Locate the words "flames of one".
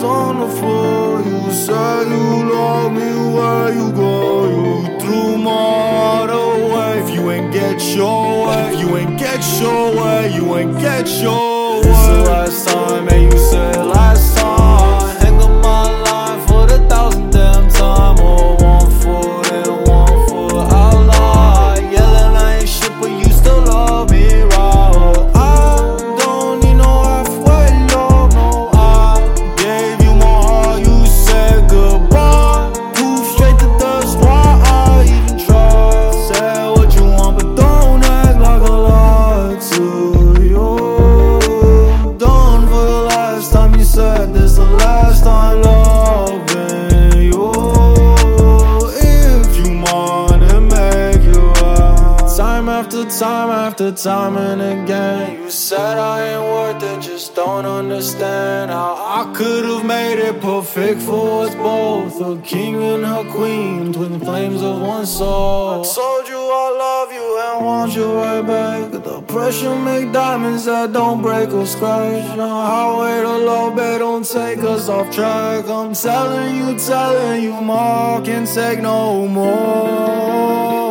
64.18-65.06